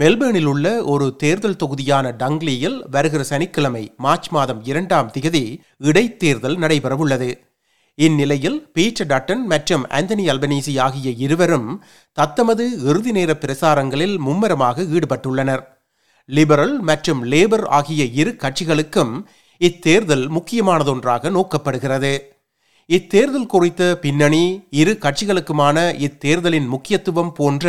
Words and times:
மெல்பேர்னில் 0.00 0.48
உள்ள 0.50 0.66
ஒரு 0.84 1.06
தேர்தல் 1.16 1.56
தொகுதியான 1.56 2.10
டங்லியில் 2.18 2.76
வருகிற 2.90 3.22
சனிக்கிழமை 3.22 3.82
மார்ச் 3.96 4.28
மாதம் 4.28 4.60
இரண்டாம் 4.64 5.08
திகதி 5.14 5.42
இடைத்தேர்தல் 5.78 6.56
நடைபெறவுள்ளது. 6.64 7.30
இந்நிலையில் 7.94 8.58
பீட்டர் 8.74 9.08
டட்டன் 9.12 9.42
மற்றும் 9.52 9.84
ஆந்தனி 9.98 10.24
அல்பனீசி 10.32 10.74
ஆகிய 10.86 11.10
இருவரும் 11.26 11.82
தத்தமது 12.12 12.66
இறுதி 12.90 13.12
நேர 13.12 13.32
பிரசாரங்களில் 13.34 14.16
மும்மரமாக 14.26 14.86
ஈடுபட்டுள்ளனர். 14.96 15.64
லிபரல் 16.28 16.76
மற்றும் 16.90 17.22
லேபர் 17.24 17.66
ஆகிய 17.80 18.04
இரு 18.20 18.34
கட்சிகளுக்கும் 18.44 19.14
இத்தேர்தல் 19.60 20.26
முக்கியமானதொன்றாக 20.28 21.30
நோக்கப்படுகிறது. 21.30 22.12
இத்தேர்தல் 22.96 23.46
குறித்த 23.46 23.98
பின்னணி 24.02 24.66
இரு 24.70 24.92
கட்சிகளுக்குமான 25.00 25.78
இத்தேர்தலின் 26.06 26.68
முக்கியத்துவம் 26.68 27.32
போன்ற 27.32 27.66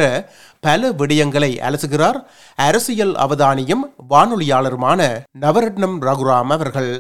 பல 0.60 0.92
விடயங்களை 1.00 1.50
அலசுகிறார் 1.68 2.20
அரசியல் 2.56 3.12
அவதானியும் 3.26 3.84
வானொலியாளருமான 4.10 5.10
நவரட்னம் 5.42 5.98
ரகுராம் 6.08 6.54
அவர்கள். 6.56 6.92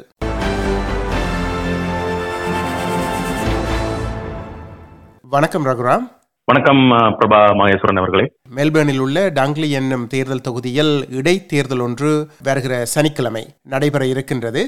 வணக்கம் 5.35 5.65
ரகுராம். 5.65 6.05
வணக்கம் 6.45 6.83
பிரபா 7.19 7.39
மகேஸ்வரன் 7.61 8.01
அவர்களே. 8.03 8.27
மெல்பேர்னில் 8.55 9.01
உள்ள 9.07 9.29
டங்லி 9.29 9.69
என்னும் 9.69 10.07
தேர்தல் 10.07 10.45
தொகுதியில் 10.49 10.93
இடைத்தேர்தல் 11.21 11.81
ஒன்று 11.81 12.11
வருகிற 12.43 12.85
சனிக்கிழமை 12.85 13.45
நடைபெற 13.61 14.05
இருக்கின்றது. 14.05 14.63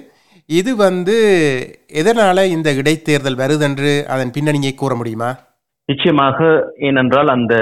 இது 0.49 0.75
வந்து 0.75 1.15
எதனால 2.01 2.45
இந்த 2.47 2.69
இடைத்தேர்தல் 2.71 3.39
வருதென்று 3.41 3.91
அதன் 4.05 4.33
பின்னணியை 4.35 4.73
கூற 4.73 4.95
முடியுமா? 4.95 5.29
நிச்சயமாக 5.89 6.39
ஏனென்றால் 6.77 7.27
அந்த 7.27 7.55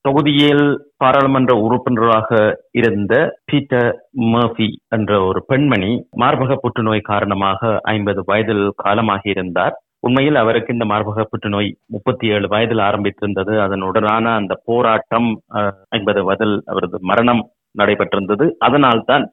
தொகுதியில் 0.00 0.66
பாராளுமன்ற 0.96 1.52
உறுப்பினராக 1.56 2.58
இருந்த 2.72 3.14
பீட்டர் 3.44 3.90
மர்ஃபி 4.32 4.68
என்ற 4.88 5.12
ஒரு 5.24 5.44
பெண்மணி 5.46 6.06
மார்பக 6.16 6.56
புற்றுநோய் 6.56 7.08
காரணமாக 7.12 7.80
ஐம்பது 7.82 8.22
வயதில் 8.24 8.72
காலமாகி 8.76 9.28
இருந்தார். 9.30 9.74
உண்மையில் 10.00 10.34
அவருக்கு 10.34 10.72
இந்த 10.72 10.84
மார்பக 10.84 11.24
புற்றுநோய் 11.30 11.70
முப்பத்தி 11.86 12.26
ஏழு 12.28 12.48
வயதில் 12.48 12.78
ஆரம்பித்திருந்தது. 12.78 13.54
அதனுடனான 13.58 14.34
அந்த 14.34 14.62
போராட்டம் 14.64 15.42
ஐம்பது 15.88 16.24
வயதில் 16.24 16.62
அவரது 16.66 16.98
மரணம் 17.00 17.50
நடைபெற்றிருந்தது. 17.78 18.44
அதனால்தான் 18.58 19.24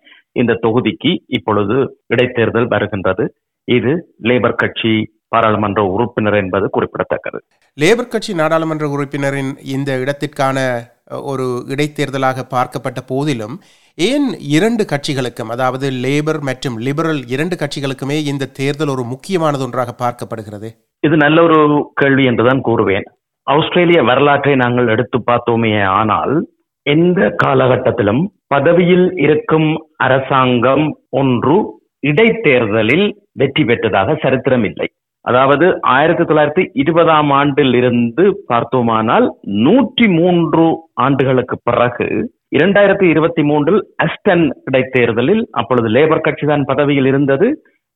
இந்த 0.42 0.54
தொகுதிக்கு 0.66 1.12
இப்பொழுது 1.38 1.76
இடைத்தேர்தல் 2.14 2.72
வருகின்றது. 2.76 3.26
இது 3.68 3.92
லேபர் 4.30 4.60
கட்சி 4.62 4.94
பாராளுமன்ற 5.34 5.82
உறுப்பினர் 5.94 6.38
என்பது 6.42 6.66
குறிப்பிடத்தக்கது. 6.76 7.38
லேபர் 7.78 8.12
கட்சி 8.14 8.34
நாடாளுமன்ற 8.42 8.88
உறுப்பினரின் 8.96 9.54
இந்த 9.76 9.92
இடத்திற்கான 10.04 10.58
ஒரு 11.32 11.46
இடைத்தேர்தலாக 11.74 12.44
பார்க்கப்பட்ட 12.54 13.00
போதிலும் 13.12 13.56
ஏன் 13.98 14.28
இரண்டு 14.56 14.84
கட்சிகளுக்கும் 14.92 15.52
அதாவது 15.56 15.88
லேபர் 16.06 16.40
மற்றும் 16.50 16.78
லிபரல் 16.86 17.22
இரண்டு 17.34 17.56
கட்சிகளுக்குமே 17.62 18.18
இந்த 18.32 18.52
தேர்தல் 18.60 18.94
ஒரு 18.96 19.04
முக்கியமானது 19.14 19.66
ஒன்றாக 19.68 19.94
பார்க்கப்படுகிறது? 20.04 20.70
இது 21.08 21.16
நல்ல 21.26 21.38
ஒரு 21.48 21.60
கேள்வி 22.02 22.26
என்றுதான் 22.32 22.64
கூறுவேன். 22.70 23.08
ஆஸ்திரேலிய 23.48 24.02
வரலாற்றை 24.10 24.56
நாங்கள் 24.64 24.92
எடுத்து 24.94 25.18
பார்த்தோமே 25.30 25.72
ஆனால் 26.00 26.34
எந்த 26.86 27.36
காலகட்டத்திலும் 27.44 28.22
பதவியில் 28.48 29.08
இருக்கும் 29.16 29.70
அரசாங்கம் 29.98 30.86
ஒன்று 31.10 31.58
இடைத்தேர்தலில் 32.00 33.08
வெற்றி 33.34 33.64
பெற்றதாக 33.64 34.16
சரித்திரம் 34.22 34.64
இல்லை. 34.64 34.88
அதாவது 35.26 35.66
ஆயிரத்தி 35.82 36.24
தொள்ளாயிரத்தி 36.24 36.64
இருபதாம் 36.74 37.30
ஆண்டில் 37.30 37.74
இருந்து 37.74 38.24
பார்த்தோமானால் 38.48 39.28
நூற்றி 39.66 40.08
மூன்று 40.08 40.66
ஆண்டுகளுக்கு 40.94 41.56
பிறகு 41.64 42.08
இரண்டாயிரத்தி 42.52 43.06
இருபத்தி 43.14 43.44
மூன்றில் 43.44 43.80
அஸ்டன் 44.06 44.44
இடைத்தேர்தலில் 44.64 45.44
அப்பொழுது 45.52 45.90
லேபர் 45.90 46.22
கட்சி 46.22 46.46
தான் 46.46 46.66
பதவியில் 46.66 47.06
இருந்தது. 47.06 47.48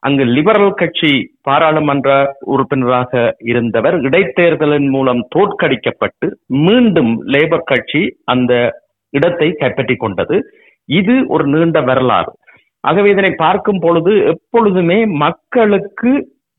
அங்கு 0.04 0.24
லிபரல் 0.36 0.74
கட்சி 0.74 1.12
பாராளுமன்ற 1.42 2.10
உறுப்பினராக 2.54 3.22
இருந்தவர் 3.52 3.96
இடைத்தேர்தலின் 4.08 4.90
மூலம் 4.96 5.22
தோற்கடிக்கப்பட்டு 5.36 6.28
மீண்டும் 6.66 7.12
லேபர் 7.34 7.70
கட்சி 7.72 8.02
அந்த 8.34 8.54
இடத்தை 9.14 9.48
கைப்பற்றிக் 9.62 10.04
கொண்டது. 10.04 10.38
இது 10.90 11.16
ஒரு 11.28 11.46
நீண்ட 11.54 11.80
வரலாறு. 11.82 12.32
ஆகவே 12.84 13.08
இதனை 13.10 13.32
பார்க்கும் 13.46 13.80
பொழுது 13.80 14.12
எப்பொழுதுமே 14.34 15.00
மக்களுக்கு 15.26 16.12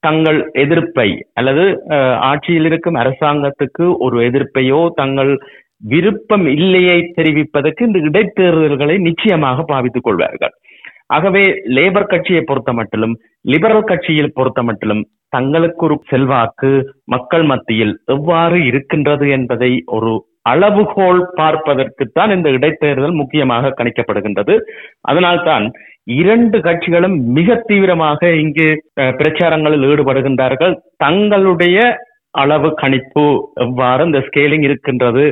தங்கள் 0.03 0.39
எதிர்ப்பை 0.63 1.09
அல்லது 1.39 1.65
ஆட்சியில் 2.31 2.65
இருக்கும் 2.65 2.99
அரசாங்கத்துக்கு 3.03 3.85
ஒரு 4.07 4.17
எதிர்ப்பையோ 4.29 4.81
தங்கள் 5.01 5.33
விருப்பம் 5.93 6.47
இல்லையை 6.57 6.99
தெரிவிப்பதற்கு 7.19 7.83
இந்த 7.89 7.99
இடைத்தேர்தல்களை 8.09 8.97
நிச்சயமாக 9.09 9.65
பாவித்துக் 9.73 10.07
கொள்வார்கள். 10.07 10.55
ஆகவே 11.11 11.43
லேபர் 11.73 12.07
கட்சியை 12.07 12.43
பொறுத்த 12.43 12.73
மட்டிலும் 12.73 13.15
லிபரல் 13.45 13.85
கட்சியில் 13.85 14.35
பொறுத்த 14.35 14.63
மட்டிலும் 14.63 15.03
தங்களுக்கு 15.29 15.85
ஒரு 15.85 15.97
செல்வாக்கு 16.09 16.71
மக்கள் 17.07 17.43
மத்தியில் 17.45 17.95
எவ்வாறு 18.07 18.65
இருக்கின்றது 18.65 19.29
என்பதை 19.29 19.71
ஒரு 19.89 20.13
அளவுகோல் 20.47 21.23
பார்ப்பதற்குத்தான் 21.37 22.31
இந்த 22.31 22.49
இடைத்தேர்தல் 22.51 23.13
முக்கியமாக 23.13 23.75
கணிக்கப்படுகின்றது. 23.79 24.55
அதனால்தான் 25.03 25.65
இரண்டு 26.15 26.59
கட்சிகளும் 26.59 27.17
மிக 27.33 27.57
தீவிரமாக 27.67 28.31
இங்கு 28.43 28.69
அஹ், 29.01 29.15
பிரச்சாரங்களில் 29.17 29.85
ஈடுபடுகின்றார்கள். 29.91 30.75
தங்களுடைய 30.97 31.79
அளவு 32.35 32.69
கணிப்பு 32.81 33.25
எவ்வாறு 33.65 34.07
இந்த 34.09 34.21
ஸ்கேலிங் 34.27 34.65
இருக்கின்றது 34.69 35.25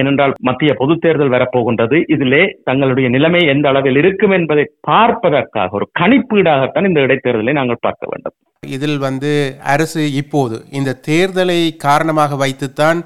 ஏனென்றால் 0.00 0.32
மத்திய 0.48 0.70
பொது 0.80 0.94
தேர்தல் 1.04 1.34
வரப்போகின்றது. 1.34 1.96
இதிலே 2.14 2.42
தங்களுடைய 2.64 3.08
நிலைமை 3.08 3.42
எந்த 3.54 3.68
அளவில் 3.68 3.98
இருக்கும் 4.02 4.34
என்பதை 4.38 4.64
பார்ப்பதற்காக 4.90 5.76
ஒரு 5.78 5.86
கணிப்பீடாகத்தான் 6.00 6.88
இந்த 6.90 7.00
இடைத்தேர்தலை 7.06 7.54
நாங்கள் 7.60 7.84
பார்க்க 7.86 8.10
வேண்டும். 8.12 8.34
இதில் 8.62 8.98
வந்து 8.98 9.32
அரசு 9.74 10.02
இப்போது 10.22 10.56
இந்த 10.70 10.98
தேர்தலை 11.08 11.60
காரணமாக 11.86 12.36
வைத்துத்தான் 12.42 13.00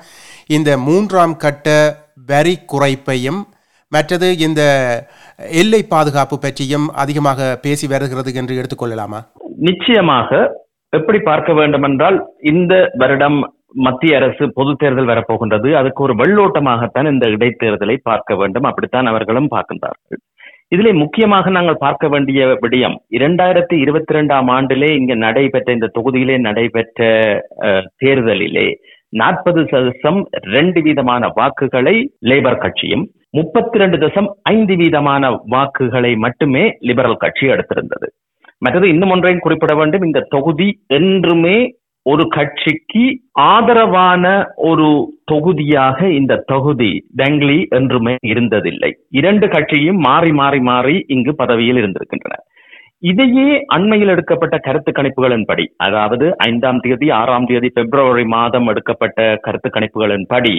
இந்த 0.56 0.70
மூன்றாம் 0.88 1.36
கட்ட 1.36 1.69
வரி 2.28 2.54
குறைப்பையும் 2.72 3.40
மற்றது 3.92 4.28
இந்த 4.46 4.62
எல்லை 5.60 5.80
பாதுகாப்பு 5.94 6.36
பற்றியும் 6.38 6.86
அதிகமாக 7.02 7.50
பேசி 7.62 7.86
வருகிறது 7.86 8.32
என்று 8.40 8.58
எடுத்துக்கொள்ளலாமா 8.60 9.20
நிச்சயமாக 9.69 10.40
எப்படி 10.97 11.19
பார்க்க 11.19 11.53
வேண்டும் 11.53 11.87
என்றால் 11.88 12.19
இந்த 12.53 12.75
வருடம் 13.00 13.38
மத்திய 13.87 14.19
அரசு 14.19 14.44
பொது 14.53 14.72
தேர்தல் 14.76 15.10
வரப்போகின்றது. 15.10 15.69
அதுக்கு 15.81 16.00
ஒரு 16.04 16.15
வெள்ளோட்டமாகத்தான் 16.15 17.09
இந்த 17.12 17.26
இடைத்தேர்தலை 17.26 17.97
பார்க்க 18.03 18.37
வேண்டும். 18.37 18.66
அப்படித்தான் 18.71 19.10
அவர்களும் 19.12 19.50
பார்க்கின்றார்கள். 19.54 20.21
இதிலே 20.75 20.93
முக்கியமாக 20.93 21.50
நாங்கள் 21.50 21.82
பார்க்க 21.84 22.09
வேண்டிய 22.09 22.47
விடயம் 22.62 22.97
இரண்டாயிரத்தி 23.19 23.76
இருபத்தி 23.84 24.15
ரெண்டாம் 24.16 24.49
ஆண்டிலே 24.56 24.91
இங்கு 24.99 25.16
நடைபெற்ற 25.16 25.72
இந்த 25.72 25.91
தொகுதியிலே 25.99 26.37
நடைபெற்ற 26.38 27.06
தேர்தலிலே 28.05 28.66
நாற்பது 29.20 29.60
சதவீதம் 29.70 30.20
ரெண்டு 30.56 30.81
வீதமான 30.81 31.31
வாக்குகளை 31.38 31.97
லேபர் 32.31 32.62
கட்சியும் 32.65 33.05
முப்பத்தி 33.31 33.78
ரெண்டு 33.78 33.99
தசம் 33.99 34.28
ஐந்து 34.55 34.75
வீதமான 34.75 35.31
வாக்குகளை 35.55 36.12
மட்டுமே 36.16 36.65
லிபரல் 36.81 37.22
கட்சி 37.25 37.47
எடுத்திருந்தது. 37.47 38.09
மற்றது 38.62 38.86
இன்னும் 38.88 39.12
ஒன்றையும் 39.14 39.44
குறிப்பிட 39.44 39.72
வேண்டும். 39.74 40.06
இந்த 40.08 40.26
தொகுதி 40.34 40.69
என்றுமே 40.98 41.58
ஒரு 42.06 42.24
கட்சிக்கு 42.28 43.04
ஆதரவான 43.52 44.24
ஒரு 44.69 44.88
தொகுதியாக 45.24 45.98
இந்த 46.10 46.42
தொகுதி 46.52 46.92
டெங்லி 47.16 47.58
என்றுமே 47.78 48.14
இருந்ததில்லை. 48.32 48.91
இரண்டு 49.20 49.46
கட்சியும் 49.48 50.00
மாறி 50.08 50.32
மாறி 50.32 50.60
மாறி 50.60 50.96
இங்கு 51.08 51.34
பதவியில் 51.34 51.80
இருந்திருக்கின்றன. 51.82 52.36
இதையே 53.10 53.48
அண்மையில் 53.74 54.12
எடுக்கப்பட்ட 54.14 54.56
கருத்து 54.58 54.92
கணிப்புகளின்படி 54.92 55.64
அதாவது 55.76 56.26
ஐந்தாம் 56.46 56.81
தேதி 56.81 57.08
ஆறாம் 57.10 57.46
தேதி 57.46 57.69
பிப்ரவரி 57.76 58.25
மாதம் 58.37 58.66
எடுக்கப்பட்ட 58.66 59.26
கருத்து 59.46 59.69
கணிப்புகளின்படி 59.76 60.55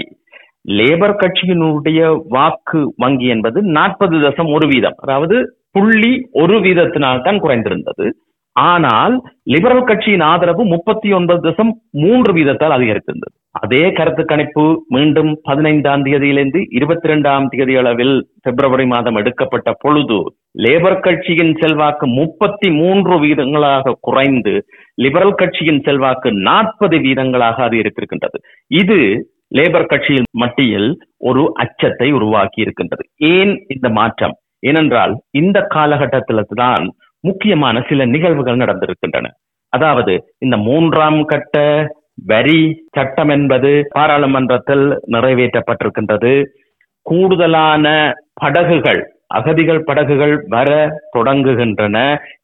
லேபர் 0.77 1.19
கட்சியினுடைய 1.21 1.99
வாக்கு 2.35 2.81
வங்கி 2.95 3.27
என்பது 3.27 3.59
நாற்பது 3.77 4.15
தசம் 4.25 4.51
ஒரு 4.55 4.65
வீதம். 4.67 4.97
அதாவது 4.97 5.35
புள்ளி 5.75 6.11
ஒரு 6.41 6.57
வீதத்தினால் 6.65 7.25
தான் 7.27 7.41
குறைந்திருந்தது. 7.43 8.07
ஆனால் 8.55 9.13
லிபரல் 9.53 9.87
கட்சியின் 9.89 10.23
ஆதரவு 10.29 10.63
முப்பத்தி 10.71 11.09
ஒன்பது 11.17 11.39
தசம் 11.47 11.71
மூன்று 12.03 12.31
வீதத்தால் 12.37 12.75
அதிகரித்திருந்தது. 12.77 13.33
அதே 13.59 13.83
கருத்து 13.97 14.23
கணிப்பு 14.25 14.63
மீண்டும் 14.95 15.31
பதினைந்தாம் 15.47 16.03
தேதியிலிருந்து 16.07 16.59
இருபத்தி 16.77 17.07
இரண்டாம் 17.09 17.45
தேதி 17.47 17.75
அளவில் 17.81 18.15
பிப்ரவரி 18.45 18.85
மாதம் 18.93 19.17
எடுக்கப்பட்ட 19.21 19.69
பொழுது 19.83 20.19
லேபர் 20.65 20.99
கட்சியின் 20.99 21.53
செல்வாக்கு 21.61 22.07
முப்பத்தி 22.19 22.69
மூன்று 22.79 23.15
வீதங்களாக 23.25 23.95
குறைந்து 24.07 24.53
லிபரல் 25.03 25.39
கட்சியின் 25.41 25.81
செல்வாக்கு 25.87 26.31
நாற்பது 26.49 26.97
வீதங்களாக 27.07 27.57
அதிகரித்திருக்கின்றது. 27.69 28.37
இது 28.81 28.99
லேபர் 29.57 29.89
கட்சியின் 29.93 30.29
மட்டியில் 30.43 30.89
ஒரு 31.29 31.43
அச்சத்தை 31.63 32.09
உருவாக்கி 32.19 32.59
இருக்கின்றது 32.65 33.05
ஏன் 33.33 33.53
இந்த 33.75 33.89
மாற்றம்? 33.99 34.35
ஏனென்றால் 34.63 35.13
இந்த 35.31 35.59
காலகட்டத்தில் 35.67 36.49
தான் 36.55 36.85
முக்கியமான 37.23 37.81
சில 37.89 38.05
நிகழ்வுகள் 38.05 38.61
நடந்திருக்கின்றன. 38.63 39.27
அதாவது 39.73 40.13
இந்த 40.39 40.57
மூன்றாம் 40.57 41.21
கட்ட 41.25 41.57
வரி 42.27 42.61
சட்டம் 42.97 43.29
என்பது 43.29 43.71
பாராளுமன்றத்தில் 43.89 44.85
நிறைவேற்றப்பட்டிருக்கின்றது. 45.11 46.33
கூடுதலான 47.05 47.85
படகுகள் 48.33 49.01
அகதிகள் 49.29 49.79
படகுகள் 49.83 50.33
வர 50.47 50.69
தொடங்குகின்றன. 51.15 51.97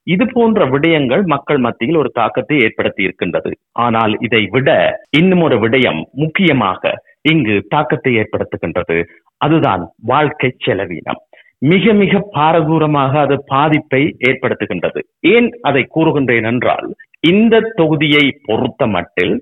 இது 0.04 0.26
போன்ற 0.34 0.66
விடயங்கள் 0.66 1.24
மக்கள் 1.24 1.58
மத்தியில் 1.58 1.96
ஒரு 1.96 2.10
தாக்கத்தை 2.14 2.58
ஏற்படுத்தி 2.58 3.02
இருக்கின்றது. 3.04 3.52
ஆனால் 3.76 4.14
இதை 4.20 4.42
விட 4.46 4.70
இன்னும் 5.10 5.42
ஒரு 5.42 5.58
விடயம் 5.60 6.02
முக்கியமாக 6.14 6.94
இங்கு 7.22 7.56
தாக்கத்தை 7.70 8.14
ஏற்படுத்துகின்றது. 8.22 8.98
அதுதான் 9.38 9.84
வாழ்க்கை 10.04 10.52
செலவீனம். 10.66 11.22
மிக 11.62 11.94
மிக 11.94 12.20
பாரதூரமாக 12.38 13.14
அது 13.20 13.44
பாதிப்பை 13.46 14.02
ஏற்படுத்துகின்றது. 14.20 15.00
ஏன் 15.20 15.50
அதை 15.62 15.88
கூறுகின்றேன் 15.96 16.48
என்றால் 16.52 16.88
இந்த 17.22 17.62
தொகுதியை 17.76 18.26
பொறுத்த 18.44 18.88
மட்டில் 18.88 19.36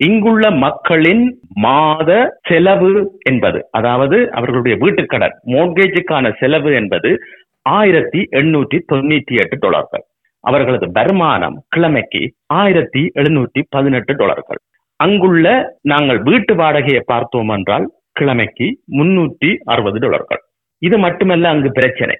இங்குள்ள 0.00 0.50
மக்களின் 0.50 1.24
மாத 1.56 2.10
செலவு 2.42 2.92
என்பது 3.22 3.68
அதாவது 3.70 4.30
அவர்களுடைய 4.30 4.76
வீட்டுக்கடன் 4.82 5.34
மோர்கேஜுக்கான 5.44 6.34
செலவு 6.38 6.72
என்பது 6.74 7.10
ஆயிரத்தி 7.66 8.20
எண்ணூற்றி 8.30 8.78
தொண்ணூத்தி 8.92 9.34
எட்டு 9.42 9.56
டாலர்கள். 9.56 10.04
அவர்களது 10.40 10.86
வருமானம் 10.92 11.56
கிழமைக்கு 11.76 12.22
ஆயிரத்தி 12.46 13.02
எழுநூற்றி 13.14 13.60
பதினெட்டு 13.68 14.14
டாலர்கள். 14.14 14.60
அங்குள்ள 14.96 15.46
நாங்கள் 15.82 16.22
வீட்டு 16.22 16.54
வாடகையை 16.54 17.02
பார்த்தோம் 17.06 17.48
என்றால் 17.48 17.86
கிழமைக்கு 18.20 18.66
முன்னூற்றி 18.98 19.50
அறுபது 19.64 19.98
டாலர்கள். 19.98 20.42
இது 20.78 20.98
மட்டுமல்ல 20.98 21.48
அங்கு 21.48 21.72
பிரச்சனை. 21.72 22.16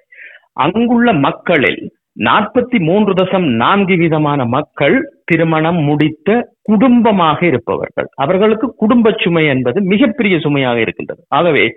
அங்குள்ள 0.53 1.13
மக்களில் 1.13 1.91
நாற்பத்தி 2.19 2.77
மூன்று 2.79 3.13
தசம் 3.13 3.47
நான்கு 3.55 3.97
விதமான 3.97 4.45
மக்கள் 4.45 5.11
திருமணம் 5.23 5.79
முடித்த 5.83 6.49
குடும்பமாக 6.61 7.45
இருப்பவர்கள். 7.45 8.07
அவர்களுக்கு 8.13 8.73
குடும்ப 8.77 9.15
சுமை 9.17 9.45
என்பது 9.45 9.81
மிகப்பெரிய 9.81 10.39
சுமையாக 10.39 10.79
இருக்கின்றது. 10.79 11.23
ஆகவே 11.27 11.73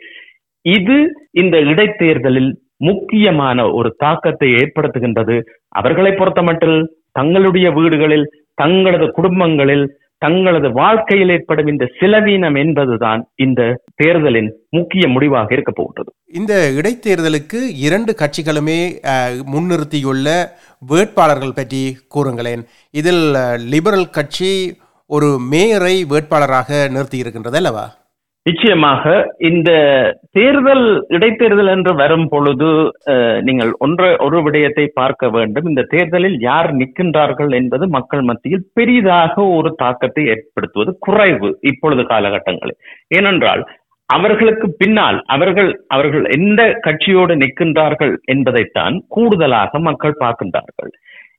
இது 0.62 0.97
இந்த 1.31 1.59
இடைத்தேர்தலில் 1.59 2.50
முக்கியமான 2.77 3.71
ஒரு 3.71 3.94
தாக்கத்தை 3.99 4.53
ஏற்படுத்துகின்றது. 4.53 5.43
அவர்களை 5.69 6.12
பொறுத்தமட்டில் 6.12 6.87
தங்களுடைய 7.12 7.71
வீடுகளில் 7.71 8.31
தங்களது 8.55 9.11
குடும்பங்களில் 9.11 9.87
தங்களது 10.25 10.69
வாழ்க்கையில் 10.72 11.32
ஏற்படும் 11.34 11.69
இந்த 11.72 11.84
சிலவீனம் 11.99 12.56
என்பதுதான் 12.62 13.20
இந்த 13.44 13.61
தேர்தலின் 14.00 14.50
முக்கிய 14.76 15.05
முடிவாக 15.08 15.55
இருக்க 15.56 15.72
போகின்றது. 15.72 16.11
இந்த 16.40 16.55
இடைத்தேர்தலுக்கு 16.81 17.61
இரண்டு 17.87 18.14
கட்சிகளுமே 18.22 18.81
முன்னிறுத்தியுள்ள 19.55 20.28
வேட்பாளர்கள் 20.93 21.56
பற்றி 21.61 21.82
கூறுங்களேன். 22.17 22.64
இதில் 22.90 23.25
லிபரல் 23.72 24.11
கட்சி 24.19 24.52
ஒரு 25.06 25.31
மேயரை 25.52 25.96
வேட்பாளராக 26.12 26.69
நிறுத்தி 26.96 27.19
இருக்கின்றது 27.19 27.56
அல்லவா? 27.56 27.87
நிச்சயமாக 28.46 29.02
இந்த 29.48 29.70
தேர்தல் 30.32 30.84
இடைத்தேர்தல் 31.08 31.70
என்று 31.72 31.92
வரும் 31.94 32.28
பொழுது 32.28 32.69
அஹ், 33.12 33.40
நீங்கள் 33.42 33.72
ஒன்ற 33.78 34.02
ஒரு 34.19 34.38
விடயத்தை 34.42 34.87
பார்க்க 34.94 35.28
வேண்டும். 35.31 35.66
இந்த 35.66 35.87
தேர்தலில் 35.90 36.37
யார் 36.42 36.69
நிற்கின்றார்கள் 36.75 37.50
என்பது 37.54 37.87
மக்கள் 37.88 38.22
மத்தியில் 38.22 38.64
பெரிதாக 38.75 39.34
ஒரு 39.56 39.72
தாக்கத்தை 39.76 40.25
ஏற்படுத்துவது 40.26 40.92
குறைவு 40.98 41.50
இப்பொழுது 41.62 42.04
காலகட்டங்களில். 42.04 42.81
ஏனென்றால் 43.10 43.62
அவர்களுக்கு 44.10 44.66
பின்னால் 44.78 45.19
அவர்கள் 45.28 45.70
அவர்கள் 45.88 46.25
எந்த 46.36 46.62
கட்சியோடு 46.86 47.34
நிற்கின்றார்கள் 47.36 48.14
என்பதைத்தான் 48.26 48.94
கூடுதலாக 49.08 49.81
மக்கள் 49.81 50.20
பார்க்கின்றார்கள். 50.20 50.90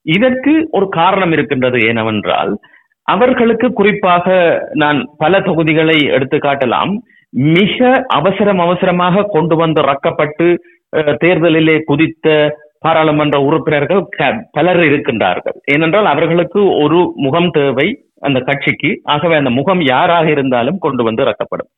இதற்கு 0.10 0.54
ஒரு 0.72 0.86
காரணம் 0.94 1.32
இருக்கின்றது 1.32 1.80
ஏனவென்றால் 1.90 2.54
அவர்களுக்கு 3.04 3.74
குறிப்பாக 3.74 4.58
நான் 4.74 5.10
பல 5.18 5.40
தொகுதிகளை 5.42 6.06
எடுத்து 6.06 6.38
காட்டலாம். 6.38 6.98
மிக 7.30 8.06
அவசரம் 8.08 8.60
அவசரமாக 8.60 9.24
கொண்டு 9.30 9.56
வந்து 9.56 9.82
ரக்கப்பட்டு 9.82 10.58
அஹ், 10.98 11.16
தேர்தலிலே 11.24 11.80
குதித்த 11.84 12.56
பாராளுமன்ற 12.80 13.40
உறுப்பினர்கள் 13.40 14.04
க- 14.10 14.48
பலர் 14.52 14.80
இருக்கின்றார்கள். 14.80 15.54
ஏனென்றால் 15.64 16.06
அவர்களுக்கு 16.06 16.74
ஒரு 16.78 17.14
முகம் 17.16 17.50
தேவை 17.50 18.06
அந்த 18.20 18.40
கட்சிக்கு. 18.40 19.00
ஆகவே 19.04 19.36
அந்த 19.36 19.50
முகம் 19.50 19.82
யாராக 19.82 20.30
இருந்தாலும் 20.30 20.78
கொண்டு 20.78 21.04
வந்து 21.04 21.24
ரக்கப்படும். 21.24 21.70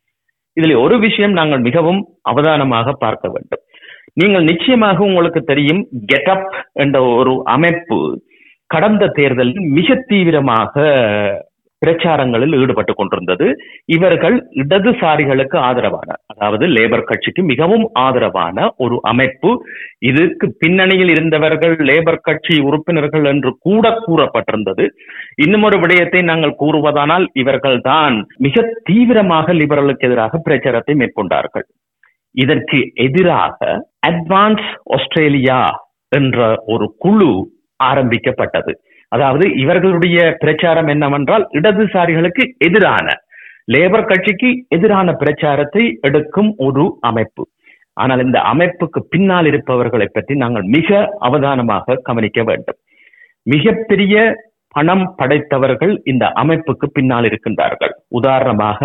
இதில் 0.53 0.75
ஒரு 0.75 0.99
விஷயம் 0.99 1.31
நாங்கள் 1.31 1.59
மிகவும் 1.59 2.05
அவதானமாக 2.21 2.91
பார்க்க 2.91 3.27
வேண்டும். 3.27 3.59
நீங்கள் 4.13 4.43
நிச்சயமாக 4.43 5.03
உங்களுக்கு 5.03 5.41
தெரியும் 5.41 5.87
கெட்டப் 6.05 6.53
என்ற 6.73 7.01
ஒரு 7.03 7.41
அமைப்பு 7.43 8.23
கடந்த 8.73 9.11
தேர்தலில் 9.17 9.65
மிக 9.79 9.95
தீவிரமாக 10.11 10.75
பிரச்சாரங்களில் 11.81 12.53
ஈடுபட்டு 12.59 12.93
கொண்டிருந்தது. 12.93 13.45
இவர்கள் 13.95 14.35
இடதுசாரிகளுக்கு 14.61 15.57
ஆதரவான 15.69 16.09
அதாவது 16.33 16.65
லேபர் 16.75 17.07
கட்சிக்கு 17.09 17.41
மிகவும் 17.49 17.85
ஆதரவான 18.03 18.67
ஒரு 18.83 18.95
அமைப்பு. 19.11 19.49
இதற்கு 20.09 20.47
பின்னணியில் 20.61 21.11
இருந்தவர்கள் 21.15 21.75
லேபர் 21.89 22.23
கட்சி 22.27 22.55
உறுப்பினர்கள் 22.67 23.25
என்று 23.33 23.51
கூட 23.67 23.91
கூறப்பட்டிருந்தது. 24.05 24.85
இன்னும் 25.45 25.65
ஒரு 25.69 25.79
விடயத்தை 25.83 26.21
நாங்கள் 26.31 26.59
கூறுவதானால் 26.61 27.25
இவர்கள் 27.43 27.79
தான் 27.91 28.17
மிக 28.47 28.65
தீவிரமாக 28.89 29.53
லிபரலுக்கு 29.61 30.07
எதிராக 30.09 30.41
பிரச்சாரத்தை 30.47 30.95
மேற்கொண்டார்கள். 31.01 31.67
இதற்கு 32.35 32.79
எதிராக 33.07 33.59
அட்வான்ஸ் 34.07 34.69
ஆஸ்திரேலியா 34.97 35.61
என்ற 36.11 36.37
ஒரு 36.73 36.85
குழு 37.05 37.31
ஆரம்பிக்கப்பட்டது. 37.89 38.74
அதாவது 39.15 39.45
இவர்களுடைய 39.63 40.19
பிரச்சாரம் 40.44 40.89
என்னவென்றால் 40.94 41.44
இடதுசாரிகளுக்கு 41.59 42.44
எதிரான 42.68 43.07
லேபர் 43.74 44.09
கட்சிக்கு 44.12 44.50
எதிரான 44.75 45.09
பிரச்சாரத்தை 45.24 45.83
எடுக்கும் 46.07 46.50
ஒரு 46.68 46.85
அமைப்பு. 47.09 47.44
ஆனால் 47.97 48.24
இந்த 48.25 48.39
அமைப்புக்கு 48.51 49.00
பின்னால் 49.13 49.47
இருப்பவர்களை 49.51 50.07
பற்றி 50.09 50.33
நாங்கள் 50.44 50.65
மிக 50.75 50.89
அவதானமாக 51.27 52.00
கவனிக்க 52.07 52.41
வேண்டும். 52.50 52.80
மிகப்பெரிய 53.45 54.15
பணம் 54.75 55.06
படைத்தவர்கள் 55.19 55.94
இந்த 56.12 56.25
அமைப்புக்கு 56.41 56.88
பின்னால் 56.97 57.27
இருக்கின்றார்கள். 57.29 57.94
உதாரணமாக 58.19 58.79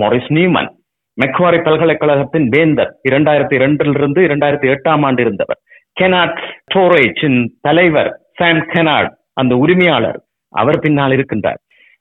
மொரிஸ் 0.00 0.30
நியூமன் 0.36 0.70
மெக்வாரி 1.18 1.58
பல்கலைக்கழகத்தின் 1.66 2.46
வேந்தர் 2.54 2.92
இரண்டாயிரத்தி 3.08 3.54
இரண்டிலிருந்து 3.58 4.20
இரண்டாயிரத்தி 4.28 4.68
எட்டாம் 4.74 5.02
ஆண்டு 5.08 5.22
இருந்தவர். 5.22 5.60
கெனாட் 6.00 6.40
ஸ்டோரேஜின் 6.62 7.40
தலைவர் 7.66 8.10
சாம் 8.38 8.62
கெனார்ட் 8.72 9.12
அந்த 9.40 9.54
உரிமையாளர் 9.56 10.18
அவர் 10.52 10.78
பின்னால் 10.78 11.14
இருக்கின்றார். 11.16 11.60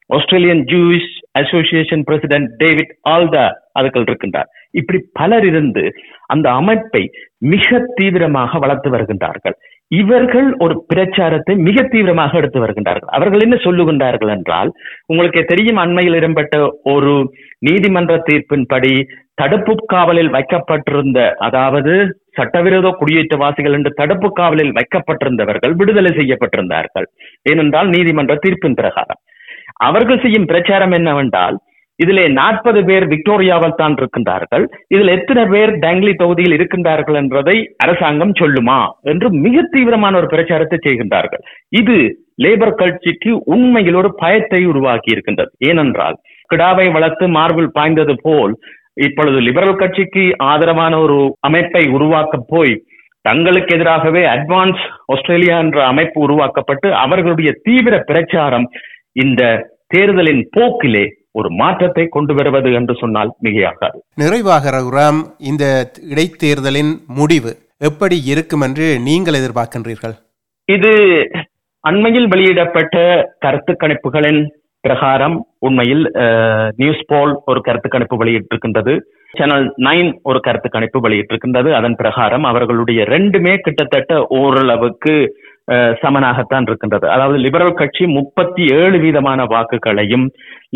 Australian 0.09 0.63
juice 0.71 1.09
association 1.41 2.03
president 2.07 2.49
David 2.57 2.91
Alda 3.09 3.45
அதுக்கள் 3.79 4.07
இருக்கின்றார். 4.07 4.49
இப்படி 4.79 4.99
பலர் 5.13 5.45
இருந்து 5.45 5.83
அந்த 6.25 6.47
அமைப்பை 6.51 7.03
மிக 7.53 7.79
தீவிரமாக 7.95 8.59
வளர்த்து 8.59 8.89
வருகின்றார்கள். 8.89 9.55
இவர்கள் 9.91 10.47
ஒரு 10.55 10.75
பிரச்சாரத்தை 10.87 11.53
மிக 11.67 11.81
தீவிரமாக 11.83 12.37
எடுத்து 12.37 12.59
வருகின்றார்கள். 12.63 13.11
அவர்கள் 13.17 13.43
என்ன 13.45 13.55
சொல்லுகின்றார்கள் 13.65 14.31
என்றால் 14.35 14.69
உங்களுக்கு 15.05 15.41
தெரியும் 15.43 15.81
அண்மையில் 15.83 16.17
இடம்பெற்ற 16.19 16.57
ஒரு 16.93 17.13
நீதிமன்ற 17.59 18.15
தீர்ப்பின்படி 18.29 18.93
தடுப்பு 19.37 19.73
காவலில் 19.93 20.31
வைக்கப்பட்டிருந்த 20.35 21.19
அதாவது 21.47 21.93
சட்டவிரோத 22.37 22.87
குடியேற்றவாசிகள் 22.99 23.75
என்று 23.77 23.91
தடுப்பு 23.99 24.29
காவலில் 24.39 24.73
வைக்கப்பட்டிருந்தவர்கள் 24.77 25.73
விடுதலை 25.79 26.11
செய்யப்பட்டிருந்தார்கள். 26.19 27.07
ஏனென்றால் 27.51 27.89
நீதிமன்ற 27.95 28.35
தீர்ப்பின் 28.45 28.79
பிரகாரம். 28.81 29.21
அவர்கள் 29.87 30.23
செய்யும் 30.23 30.49
பிரச்சாரம் 30.51 30.95
என்னவென்றால் 30.97 31.57
இதிலே 31.99 32.23
நாற்பது 32.37 32.79
பேர் 32.87 33.05
விக்டோரியாவில் 33.11 33.79
தான் 33.81 33.95
இருக்கின்றார்கள். 33.99 34.63
இதில் 34.93 35.13
எத்தனை 35.15 35.43
பேர் 35.51 35.71
டங்லி 35.83 36.13
தொகுதியில் 36.21 36.55
இருக்கின்றார்கள் 36.57 37.17
என்பதை 37.21 37.55
அரசாங்கம் 37.83 38.33
சொல்லுமா 38.41 38.79
என்று 39.11 39.27
மிக 39.45 39.65
தீவிரமான 39.73 40.17
ஒரு 40.21 40.29
பிரச்சாரத்தை 40.33 40.79
செய்கின்றார்கள். 40.87 41.43
இது 41.81 41.97
லேபர் 42.43 42.77
கட்சிக்கு 42.81 43.31
உண்மையில் 43.55 43.99
ஒரு 44.01 44.09
பயத்தை 44.21 44.61
உருவாக்கி 44.71 45.11
இருக்கின்றது 45.15 45.51
ஏனென்றால் 45.71 46.17
கிடாவை 46.49 46.87
வளர்த்து 46.95 47.25
மார்பில் 47.37 47.75
பாய்ந்தது 47.77 48.15
போல் 48.25 48.55
இப்பொழுது 48.97 49.37
லிபரல் 49.41 49.75
கட்சிக்கு 49.75 50.23
ஆதரவான 50.51 50.93
ஒரு 50.99 51.17
அமைப்பை 51.39 51.83
உருவாக்க 51.87 52.37
போய் 52.47 52.73
தங்களுக்கு 53.21 53.75
எதிராகவே 53.75 54.23
அட்வான்ஸ் 54.25 54.81
ஆஸ்திரேலியா 55.05 55.57
என்ற 55.57 55.85
அமைப்பு 55.85 56.21
உருவாக்கப்பட்டு 56.21 56.87
அவர்களுடைய 56.93 57.51
தீவிர 57.63 57.97
பிரச்சாரம் 57.99 58.67
இந்த 59.23 59.41
தேர்தலின் 59.87 60.43
போக்கிலே 60.57 61.05
ஒரு 61.31 61.49
மாற்றத்தை 61.51 62.05
கொண்டு 62.07 62.33
வருவது 62.33 62.69
என்று 62.73 62.93
சொன்னால் 62.95 63.31
மிகையாகாது. 63.43 63.97
நிறைவாக 64.15 64.71
ரகுராம் 64.71 65.21
இந்த 65.39 65.91
இடைத்தேர்தலின் 66.11 66.91
முடிவு 67.19 67.51
எப்படி 67.89 68.17
இருக்கும் 68.25 68.61
என்று 68.61 68.87
நீங்கள் 68.99 69.33
எதிர்பார்க்கின்றீர்கள்? 69.33 70.15
இது 70.69 70.91
அண்மையில் 71.83 72.27
வெளியிடப்பட்ட 72.27 72.97
கருத்து 73.39 73.73
கணிப்புகளின் 73.73 74.41
பிரகாரம் 74.85 75.35
உண்மையில் 75.65 76.03
நியூஸ் 76.79 77.03
போல் 77.11 77.33
ஒரு 77.51 77.59
கருத்து 77.67 77.89
கணிப்பு 77.93 78.15
வெளியிட்டிருக்கின்றது. 78.21 78.93
சேனல் 79.37 79.65
நைன் 79.87 80.09
ஒரு 80.29 80.39
கருத்து 80.47 80.69
கணிப்பு 80.73 80.99
வெளியிட்டிருக்கின்றது. 81.05 81.69
அதன் 81.79 81.97
பிரகாரம் 82.01 82.45
அவர்களுடைய 82.51 83.01
ரெண்டுமே 83.13 83.53
கிட்டத்தட்ட 83.65 84.13
ஓரளவுக்கு 84.39 85.15
சமனாகத்தான் 86.03 86.65
இருக்கின்றது. 86.69 87.05
அதாவது 87.15 87.37
லிபரல் 87.45 87.79
கட்சி 87.81 88.05
முப்பத்தி 88.17 88.63
ஏழு 88.79 88.97
வீதமான 89.05 89.41
வாக்குகளையும் 89.53 90.25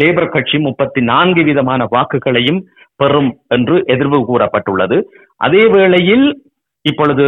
லேபர் 0.02 0.34
கட்சி 0.36 0.58
முப்பத்தி 0.68 1.02
நான்கு 1.12 1.42
வீதமான 1.50 1.88
வாக்குகளையும் 1.96 2.62
பெறும் 3.02 3.32
என்று 3.56 3.78
எதிர்வு 3.94 4.20
கூறப்பட்டுள்ளது. 4.30 4.98
அதே 5.48 5.64
வேளையில் 5.76 6.28
இப்பொழுது 6.86 7.26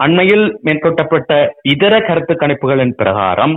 அண்மையில் 0.00 0.46
மேற்கொட்டப்பட்ட 0.66 1.32
இதர 1.72 1.94
கருத்து 2.08 2.34
கணிப்புகளின் 2.42 2.94
பிரகாரம் 3.00 3.54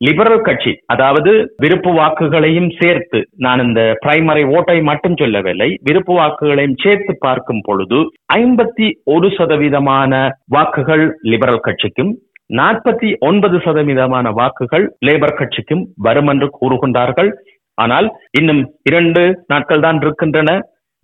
லிபரல் 0.00 0.44
கட்சி 0.44 0.72
அதாவது 0.92 1.32
விருப்பு 1.62 1.90
வாக்குகளையும் 1.98 2.70
சேர்த்து 2.78 3.18
நான் 3.36 3.60
இந்த 3.64 3.80
பிரைமரி 4.04 4.44
ஓட்டை 4.56 4.76
மட்டும் 4.80 5.16
சொல்லவில்லை 5.22 5.68
விருப்பு 5.88 6.14
வாக்குகளையும் 6.18 6.78
சேர்த்து 6.84 7.12
பார்க்கும் 7.26 7.62
பொழுது 7.66 7.98
ஐம்பத்தி 8.38 8.86
ஒரு 9.14 9.28
சதவீதமான 9.38 10.12
வாக்குகள் 10.56 11.04
லிபரல் 11.32 11.64
கட்சிக்கும் 11.66 12.12
நாற்பத்தி 12.50 13.08
ஒன்பது 13.20 13.56
சதவீதமான 13.58 14.28
வாக்குகள் 14.38 14.84
லேபர் 15.06 15.38
கட்சிக்கும் 15.40 15.82
வரும் 16.06 16.30
என்று 16.32 16.46
கூறுகின்றார்கள். 16.56 17.30
ஆனால் 17.78 18.06
இன்னும் 18.38 18.62
இரண்டு 18.82 19.22
நாட்கள் 19.46 19.84
தான் 19.84 19.98
இருக்கின்றன. 20.00 20.50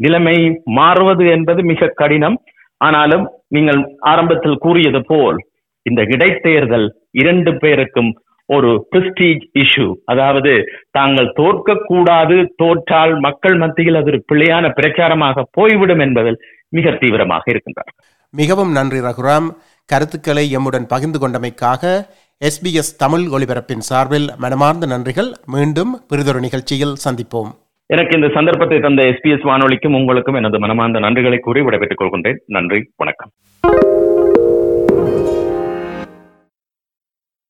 நிலைமை 0.01 0.37
மாறுவது 0.79 1.25
என்பது 1.37 1.61
மிக 1.63 1.93
கடினம். 2.01 2.37
ஆனாலும் 2.81 3.25
நீங்கள் 3.49 3.81
ஆரம்பத்தில் 4.13 4.63
கூறியது 4.65 5.01
போல் 5.03 5.39
இந்த 5.87 6.03
இடைத்தேர்தல் 6.15 6.89
இரண்டு 7.13 7.51
பேருக்கும் 7.63 8.11
ஒரு 8.47 8.89
பிரஸ்டீஜ் 8.93 9.45
இஷ்யூ 9.59 9.95
அதாவது 10.05 10.53
தாங்கள் 10.91 11.33
தோற்கக்கூடாது 11.37 12.37
தோற்றால் 12.57 13.15
மக்கள் 13.21 13.57
மத்தியில் 13.57 13.95
அது 13.95 14.11
ஒரு 14.13 14.25
பிழையான 14.33 14.71
பிரச்சாரமாக 14.81 15.43
போய்விடும் 15.51 15.99
என்பதில் 15.99 16.39
மிக 16.69 16.91
தீவிரமாக 16.91 17.51
இருக்கின்றார் 17.53 17.93
மிகவும் 18.31 18.73
நன்றி 18.73 18.99
ரகுராம். 18.99 19.49
கருத்துக்களை 19.85 20.57
எம்முடன் 20.57 20.89
பகிர்ந்து 20.89 21.19
கொண்டமைக்காக 21.23 21.93
எஸ்பிஎஸ் 22.41 22.97
தமிழ் 22.99 23.27
ஒலிபரப்பின் 23.37 23.85
சார்பில் 23.91 24.31
மனமார்ந்த 24.39 24.87
நன்றிகள். 24.87 25.31
மீண்டும் 25.47 26.01
பிறிதொரு 26.09 26.41
நிகழ்ச்சியில் 26.41 26.97
சந்திப்போம். 27.05 27.51
எனக்கு 27.87 28.17
இந்த 28.17 28.31
சந்தர்ப்பத்தை 28.35 28.81
தந்த 28.81 29.03
எஸ்பிஎஸ் 29.03 29.47
வானொலிக்கும் 29.51 29.95
உங்களுக்கும் 29.95 30.35
எனது 30.35 30.59
மனமார்ந்த 30.59 31.01
நன்றிகளை 31.01 31.39
கூறி 31.39 31.63
விடைபெற்றுக் 31.63 32.03
கொள்கின்றேன். 32.03 32.41
நன்றி 32.47 32.91
வணக்கம். 32.97 33.31